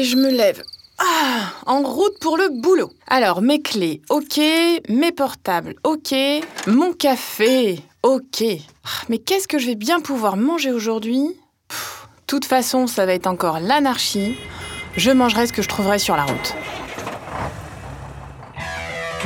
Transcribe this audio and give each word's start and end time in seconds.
Allez, 0.00 0.08
je 0.08 0.16
me 0.16 0.30
lève. 0.30 0.62
Ah, 0.98 1.52
en 1.66 1.82
route 1.82 2.18
pour 2.22 2.38
le 2.38 2.48
boulot. 2.48 2.90
Alors, 3.06 3.42
mes 3.42 3.60
clés, 3.60 4.00
ok. 4.08 4.40
Mes 4.88 5.12
portables, 5.12 5.74
ok. 5.84 6.14
Mon 6.66 6.94
café, 6.94 7.80
ok. 8.02 8.42
Ah, 8.82 9.04
mais 9.10 9.18
qu'est-ce 9.18 9.46
que 9.46 9.58
je 9.58 9.66
vais 9.66 9.74
bien 9.74 10.00
pouvoir 10.00 10.38
manger 10.38 10.72
aujourd'hui? 10.72 11.20
De 11.20 12.26
toute 12.26 12.46
façon, 12.46 12.86
ça 12.86 13.04
va 13.04 13.12
être 13.12 13.26
encore 13.26 13.60
l'anarchie. 13.60 14.36
Je 14.96 15.10
mangerai 15.10 15.46
ce 15.46 15.52
que 15.52 15.60
je 15.60 15.68
trouverai 15.68 15.98
sur 15.98 16.16
la 16.16 16.24
route. 16.24 16.54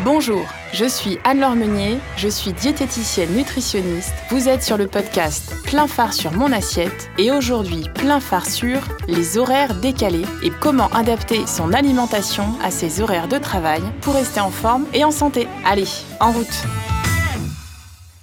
Bonjour, 0.03 0.45
je 0.73 0.87
suis 0.87 1.19
Anne-Laure 1.23 1.55
Meunier, 1.55 1.99
je 2.17 2.27
suis 2.27 2.53
diététicienne 2.53 3.31
nutritionniste. 3.31 4.13
Vous 4.29 4.49
êtes 4.49 4.63
sur 4.63 4.77
le 4.77 4.89
podcast 4.89 5.55
Plein 5.63 5.87
phare 5.87 6.13
sur 6.13 6.33
mon 6.33 6.51
assiette 6.51 7.11
et 7.17 7.31
aujourd'hui 7.31 7.85
plein 7.95 8.19
phare 8.19 8.47
sur 8.47 8.81
les 9.07 9.39
horaires 9.39 9.77
décalés 9.77 10.27
et 10.43 10.51
comment 10.61 10.89
adapter 10.89 11.47
son 11.47 11.73
alimentation 11.73 12.45
à 12.63 12.73
ses 12.73 13.01
horaires 13.01 13.29
de 13.29 13.39
travail 13.39 13.83
pour 14.01 14.15
rester 14.15 14.41
en 14.41 14.51
forme 14.51 14.85
et 14.95 15.05
en 15.05 15.13
santé. 15.13 15.47
Allez, 15.65 15.87
en 16.19 16.33
route 16.33 16.65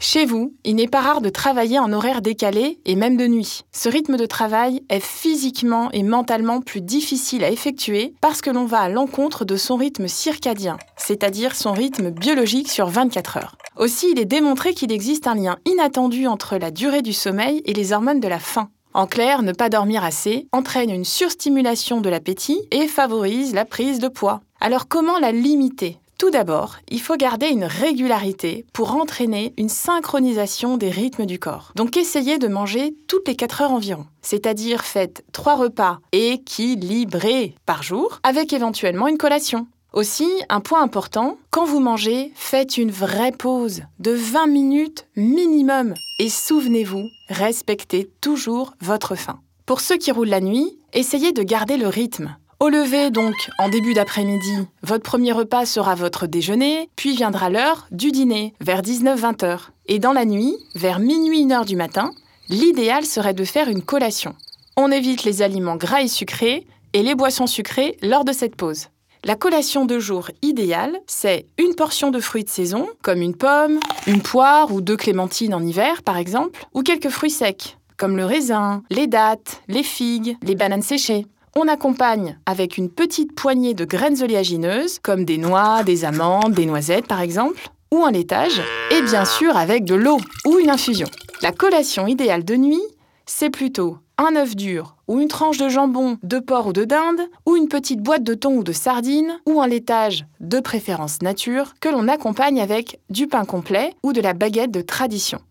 chez 0.02 0.26
vous, 0.26 0.56
il 0.64 0.76
n'est 0.76 0.88
pas 0.88 1.00
rare 1.00 1.22
de 1.22 1.30
travailler 1.30 1.78
en 1.78 1.94
horaire 1.94 2.24
décalé 2.24 2.80
et 2.86 2.96
même 2.96 3.18
de 3.18 3.28
nuit. 3.28 3.62
Ce 3.72 3.88
rythme 3.88 4.18
de 4.18 4.26
travail 4.26 4.82
est 4.90 5.00
physiquement 5.00 5.92
et 5.92 6.02
mentalement 6.02 6.60
plus 6.60 6.82
difficile 6.82 7.44
à 7.44 7.52
effectuer 7.52 8.16
parce 8.20 8.42
que 8.42 8.50
l'on 8.50 8.66
va 8.66 8.80
à 8.80 8.90
l'encontre 8.90 9.46
de 9.46 9.56
son 9.56 9.76
rythme 9.76 10.08
circadien, 10.08 10.78
c'est-à-dire 10.98 11.56
son 11.56 11.72
rythme 11.72 12.10
biologique 12.10 12.70
sur 12.70 12.88
24 12.88 13.38
heures. 13.38 13.58
Aussi, 13.78 14.08
il 14.12 14.20
est 14.20 14.26
démontré 14.26 14.74
qu'il 14.74 14.92
existe 14.92 15.28
un 15.28 15.36
lien 15.36 15.58
inattendu 15.66 16.26
entre 16.26 16.58
la 16.58 16.72
durée 16.72 17.04
du 17.04 17.14
sommeil 17.14 17.62
et 17.66 17.74
les 17.74 17.94
hormones 17.94 18.20
de 18.20 18.28
la 18.28 18.40
faim. 18.40 18.70
En 18.94 19.06
clair, 19.06 19.44
ne 19.44 19.54
pas 19.54 19.70
dormir 19.70 20.04
assez 20.04 20.48
entraîne 20.52 20.90
une 20.90 21.06
surstimulation 21.06 22.02
de 22.02 22.10
l'appétit 22.10 22.60
et 22.72 22.88
favorise 22.88 23.54
la 23.54 23.66
prise 23.66 24.00
de 24.00 24.08
poids. 24.08 24.42
Alors 24.60 24.88
comment 24.88 25.20
la 25.20 25.32
limiter? 25.32 26.00
Tout 26.22 26.30
d'abord, 26.30 26.78
il 26.92 27.02
faut 27.02 27.16
garder 27.16 27.48
une 27.48 27.64
régularité 27.64 28.68
pour 28.74 28.94
entraîner 28.94 29.56
une 29.58 29.70
synchronisation 29.70 30.78
des 30.78 30.92
rythmes 30.92 31.26
du 31.26 31.40
corps. 31.40 31.72
Donc 31.74 31.98
essayez 31.98 32.38
de 32.38 32.48
manger 32.48 32.94
toutes 33.08 33.28
les 33.28 33.36
4 33.36 33.62
heures 33.64 33.72
environ, 33.72 34.06
c'est-à-dire 34.22 34.84
faites 34.84 35.26
3 35.32 35.56
repas 35.56 35.98
équilibrés 36.12 37.56
par 37.66 37.82
jour 37.82 38.20
avec 38.22 38.54
éventuellement 38.54 39.08
une 39.08 39.18
collation. 39.18 39.66
Aussi, 39.94 40.30
un 40.50 40.60
point 40.60 40.84
important, 40.84 41.40
quand 41.50 41.66
vous 41.66 41.80
mangez, 41.80 42.32
faites 42.36 42.78
une 42.78 42.92
vraie 42.92 43.32
pause 43.32 43.82
de 43.98 44.12
20 44.12 44.46
minutes 44.46 45.08
minimum 45.16 45.96
et 46.20 46.30
souvenez-vous, 46.30 47.10
respectez 47.30 48.12
toujours 48.22 48.76
votre 48.80 49.16
faim. 49.16 49.40
Pour 49.66 49.82
ceux 49.82 49.98
qui 49.98 50.12
roulent 50.12 50.28
la 50.28 50.42
nuit, 50.42 50.78
essayez 50.94 51.32
de 51.32 51.42
garder 51.42 51.78
le 51.78 51.88
rythme. 51.88 52.36
Au 52.62 52.70
lever, 52.70 53.10
donc, 53.10 53.34
en 53.58 53.70
début 53.70 53.96
d'après-midi, 53.96 54.56
votre 54.84 55.02
premier 55.02 55.32
repas 55.32 55.66
sera 55.66 55.96
votre 55.96 56.28
déjeuner, 56.28 56.92
puis 56.96 57.16
viendra 57.16 57.50
l'heure 57.50 57.88
du 57.90 58.12
dîner, 58.12 58.54
vers 58.62 58.84
19-20 58.84 59.44
heures. 59.44 59.72
Et 59.88 59.98
dans 59.98 60.14
la 60.14 60.26
nuit, 60.26 60.56
vers 60.76 61.00
minuit 61.00 61.42
1 61.42 61.50
heure 61.50 61.66
du 61.66 61.76
matin, 61.76 62.12
l'idéal 62.50 63.04
serait 63.04 63.34
de 63.34 63.46
faire 63.46 63.68
une 63.68 63.82
collation. 63.82 64.36
On 64.78 64.92
évite 64.92 65.24
les 65.24 65.42
aliments 65.42 65.76
gras 65.76 66.04
et 66.04 66.08
sucrés 66.08 66.68
et 66.94 67.02
les 67.02 67.16
boissons 67.16 67.48
sucrées 67.48 67.98
lors 68.04 68.26
de 68.26 68.32
cette 68.32 68.56
pause. 68.56 68.90
La 69.24 69.36
collation 69.36 69.86
de 69.86 69.98
jour 69.98 70.30
idéale, 70.44 71.00
c'est 71.08 71.48
une 71.58 71.74
portion 71.74 72.12
de 72.12 72.20
fruits 72.20 72.44
de 72.44 72.50
saison, 72.50 72.88
comme 73.02 73.24
une 73.24 73.36
pomme, 73.36 73.80
une 74.06 74.22
poire 74.22 74.72
ou 74.72 74.82
deux 74.82 74.98
clémentines 74.98 75.56
en 75.56 75.66
hiver 75.66 76.04
par 76.04 76.18
exemple, 76.18 76.64
ou 76.76 76.84
quelques 76.84 77.10
fruits 77.10 77.32
secs, 77.32 77.80
comme 77.98 78.18
le 78.18 78.26
raisin, 78.26 78.84
les 78.92 79.08
dattes, 79.08 79.64
les 79.68 79.82
figues, 79.82 80.38
les 80.44 80.54
bananes 80.54 80.84
séchées. 80.84 81.26
On 81.54 81.68
accompagne 81.68 82.40
avec 82.46 82.78
une 82.78 82.90
petite 82.90 83.36
poignée 83.36 83.74
de 83.74 83.84
graines 83.84 84.24
oléagineuses, 84.24 85.00
comme 85.00 85.26
des 85.26 85.38
noix, 85.38 85.84
des 85.84 86.06
amandes, 86.06 86.54
des 86.54 86.66
noisettes 86.66 87.08
par 87.08 87.20
exemple, 87.20 87.70
ou 87.94 88.06
un 88.06 88.12
laitage, 88.12 88.62
et 88.90 89.02
bien 89.02 89.26
sûr 89.26 89.58
avec 89.58 89.84
de 89.84 89.96
l'eau 89.96 90.18
ou 90.46 90.60
une 90.60 90.70
infusion. 90.70 91.08
La 91.42 91.52
collation 91.52 92.08
idéale 92.08 92.46
de 92.46 92.56
nuit, 92.56 92.82
c'est 93.26 93.50
plutôt 93.50 93.98
un 94.18 94.38
œuf 94.38 94.56
dur 94.56 94.96
ou 95.10 95.20
une 95.20 95.28
tranche 95.28 95.58
de 95.58 95.68
jambon, 95.68 96.18
de 96.24 96.40
porc 96.40 96.68
ou 96.68 96.74
de 96.74 96.86
dinde, 96.86 97.20
ou 97.46 97.58
une 97.58 97.68
petite 97.68 98.00
boîte 98.00 98.24
de 98.24 98.34
thon 98.34 98.54
ou 98.54 98.64
de 98.64 98.72
sardines, 98.72 99.38
ou 99.46 99.62
un 99.62 99.68
laitage 99.68 100.26
de 100.40 100.62
préférence 100.62 101.22
nature 101.22 101.74
que 101.82 101.90
l'on 101.90 102.08
accompagne 102.08 102.62
avec 102.62 103.02
du 103.10 103.28
pain 103.28 103.44
complet 103.44 103.94
ou 104.04 104.14
de 104.14 104.22
la 104.22 104.32
baguette 104.32 104.72
de 104.72 104.82
tradition. 104.82 105.42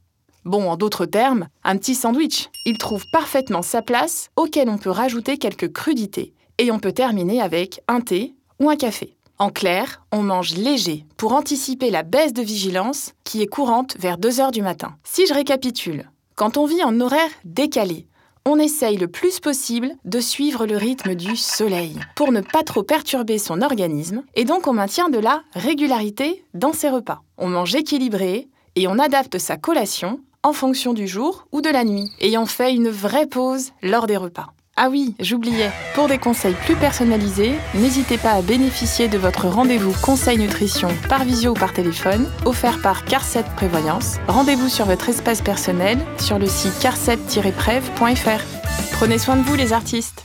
Bon, 0.44 0.70
en 0.70 0.76
d'autres 0.76 1.06
termes, 1.06 1.48
un 1.64 1.76
petit 1.76 1.94
sandwich. 1.94 2.48
Il 2.64 2.78
trouve 2.78 3.04
parfaitement 3.12 3.62
sa 3.62 3.82
place, 3.82 4.30
auquel 4.36 4.68
on 4.68 4.78
peut 4.78 4.90
rajouter 4.90 5.36
quelques 5.36 5.72
crudités. 5.72 6.32
Et 6.58 6.70
on 6.70 6.78
peut 6.78 6.92
terminer 6.92 7.40
avec 7.42 7.82
un 7.88 8.00
thé 8.00 8.34
ou 8.58 8.70
un 8.70 8.76
café. 8.76 9.16
En 9.38 9.48
clair, 9.48 10.02
on 10.12 10.22
mange 10.22 10.54
léger 10.54 11.06
pour 11.16 11.32
anticiper 11.32 11.90
la 11.90 12.02
baisse 12.02 12.34
de 12.34 12.42
vigilance 12.42 13.12
qui 13.24 13.40
est 13.40 13.46
courante 13.46 13.96
vers 13.98 14.18
2 14.18 14.40
heures 14.40 14.50
du 14.50 14.60
matin. 14.60 14.96
Si 15.02 15.26
je 15.26 15.32
récapitule, 15.32 16.10
quand 16.36 16.56
on 16.58 16.66
vit 16.66 16.84
en 16.84 17.00
horaire 17.00 17.30
décalé, 17.44 18.06
on 18.46 18.58
essaye 18.58 18.96
le 18.96 19.08
plus 19.08 19.40
possible 19.40 19.92
de 20.04 20.20
suivre 20.20 20.66
le 20.66 20.76
rythme 20.76 21.14
du 21.14 21.36
soleil 21.36 21.98
pour 22.16 22.32
ne 22.32 22.40
pas 22.40 22.62
trop 22.62 22.82
perturber 22.82 23.38
son 23.38 23.62
organisme 23.62 24.22
et 24.34 24.44
donc 24.44 24.66
on 24.66 24.72
maintient 24.72 25.08
de 25.08 25.18
la 25.18 25.42
régularité 25.54 26.44
dans 26.54 26.72
ses 26.72 26.88
repas. 26.88 27.22
On 27.38 27.48
mange 27.48 27.74
équilibré 27.74 28.48
et 28.76 28.88
on 28.88 28.98
adapte 28.98 29.38
sa 29.38 29.56
collation 29.56 30.20
en 30.42 30.52
fonction 30.52 30.92
du 30.92 31.06
jour 31.06 31.46
ou 31.52 31.60
de 31.60 31.68
la 31.68 31.84
nuit, 31.84 32.10
ayant 32.20 32.46
fait 32.46 32.74
une 32.74 32.88
vraie 32.88 33.26
pause 33.26 33.72
lors 33.82 34.06
des 34.06 34.16
repas. 34.16 34.52
Ah 34.76 34.88
oui, 34.88 35.14
j'oubliais, 35.20 35.70
pour 35.94 36.08
des 36.08 36.16
conseils 36.16 36.54
plus 36.64 36.76
personnalisés, 36.76 37.52
n'hésitez 37.74 38.16
pas 38.16 38.32
à 38.32 38.40
bénéficier 38.40 39.08
de 39.08 39.18
votre 39.18 39.46
rendez-vous 39.46 39.92
conseil 40.00 40.38
nutrition 40.38 40.88
par 41.08 41.24
visio 41.24 41.50
ou 41.50 41.54
par 41.54 41.74
téléphone, 41.74 42.26
offert 42.46 42.80
par 42.80 43.04
Carset 43.04 43.44
Prévoyance. 43.56 44.16
Rendez-vous 44.26 44.70
sur 44.70 44.86
votre 44.86 45.10
espace 45.10 45.42
personnel 45.42 45.98
sur 46.18 46.38
le 46.38 46.46
site 46.46 46.78
carset-prev.fr. 46.80 48.92
Prenez 48.92 49.18
soin 49.18 49.36
de 49.36 49.42
vous 49.42 49.56
les 49.56 49.74
artistes 49.74 50.24